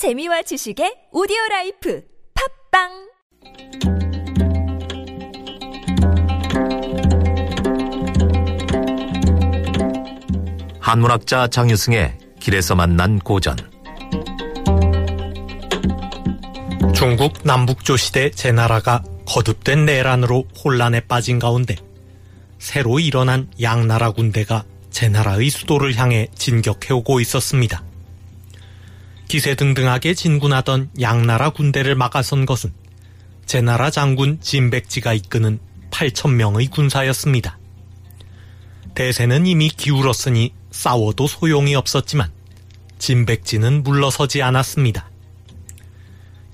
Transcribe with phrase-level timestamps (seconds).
[0.00, 2.02] 재미와 지식의 오디오 라이프
[2.72, 2.88] 팟빵
[10.80, 13.58] 한문학자 장유승의 길에서 만난 고전
[16.94, 21.76] 중국 남북조 시대 제나라가 거듭된 내란으로 혼란에 빠진 가운데
[22.58, 27.89] 새로 일어난 양나라 군대가 제나라의 수도를 향해 진격해오고 있었습니다.
[29.30, 32.72] 기세등등하게 진군하던 양나라 군대를 막아선 것은
[33.46, 35.60] 제나라 장군 진백지가 이끄는
[35.92, 37.56] 8천명의 군사였습니다.
[38.96, 42.28] 대세는 이미 기울었으니 싸워도 소용이 없었지만
[42.98, 45.08] 진백지는 물러서지 않았습니다.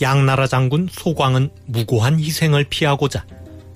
[0.00, 3.26] 양나라 장군 소광은 무고한 희생을 피하고자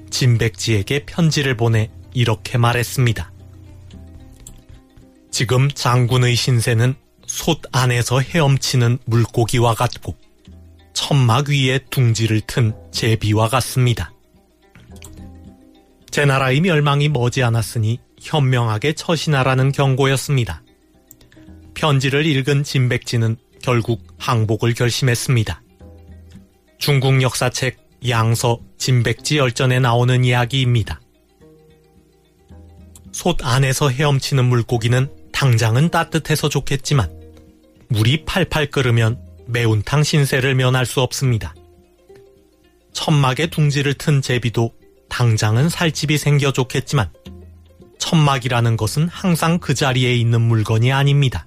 [0.09, 3.31] 진백지에게 편지를 보내 이렇게 말했습니다.
[5.31, 6.95] 지금 장군의 신세는
[7.27, 10.17] 솥 안에서 헤엄치는 물고기와 같고
[10.95, 14.13] 천막 위에 둥지를 튼 제비와 같습니다.
[16.11, 20.63] 제 나라의 멸망이 머지않았으니 현명하게 처신하라는 경고였습니다.
[21.75, 25.63] 편지를 읽은 진백지는 결국 항복을 결심했습니다.
[26.79, 27.77] 중국 역사책
[28.09, 31.01] 양서 진백지 열전에 나오는 이야기입니다.
[33.13, 37.16] 솥 안에서 헤엄치는 물고기는 당장은 따뜻해서 좋겠지만
[37.89, 41.55] 물이 팔팔 끓으면 매운탕 신세를 면할 수 없습니다.
[42.93, 44.73] 천막에 둥지를 튼 제비도
[45.09, 47.11] 당장은 살집이 생겨 좋겠지만
[47.99, 51.47] 천막이라는 것은 항상 그 자리에 있는 물건이 아닙니다.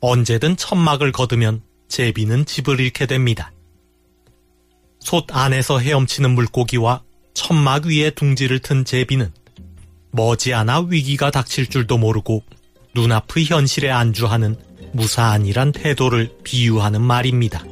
[0.00, 3.52] 언제든 천막을 걷으면 제비는 집을 잃게 됩니다.
[5.00, 7.02] 솥 안에서 헤엄치는 물고기와
[7.34, 9.32] 천막 위에 둥지를 튼 제비는
[10.12, 12.42] 머지않아 위기가 닥칠 줄도 모르고
[12.94, 14.56] 눈앞의 현실에 안주하는
[14.92, 17.64] 무사한이란 태도를 비유하는 말입니다.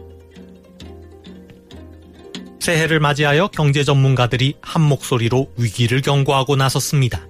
[2.60, 7.26] 새해를 맞이하여 경제 전문가들이 한 목소리로 위기를 경고하고 나섰습니다.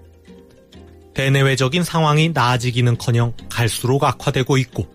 [1.15, 4.87] 대내외적인 상황이 나아지기는커녕 갈수록 악화되고 있고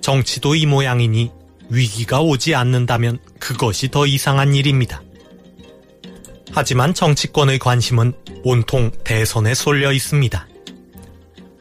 [0.00, 1.30] 정치도 이 모양이니
[1.68, 5.02] 위기가 오지 않는다면 그것이 더 이상한 일입니다.
[6.52, 8.12] 하지만 정치권의 관심은
[8.44, 10.48] 온통 대선에 쏠려 있습니다.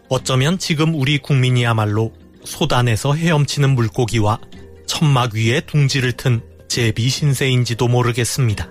[0.10, 2.14] 어쩌면 지금 우리 국민이야말로
[2.46, 4.40] 소단에서 헤엄치는 물고기와
[4.86, 8.70] 천막 위에 둥지를 튼 제비 신세인지도 모르겠습니다.